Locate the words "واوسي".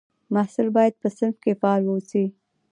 1.85-2.25